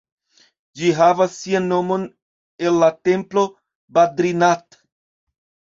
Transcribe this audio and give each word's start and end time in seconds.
Ĝi 0.79 0.87
havas 0.99 1.35
sian 1.41 1.67
nomon 1.73 2.07
el 2.71 2.81
la 2.85 2.91
templo 3.11 3.47
Badrinath. 3.99 4.85